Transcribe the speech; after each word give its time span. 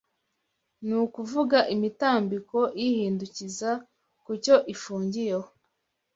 n'ukuvuga 0.87 1.57
imitambiko 1.75 2.57
yihindukiza 2.81 3.71
kucyo 4.23 4.55
ifungiyeho 4.73 5.47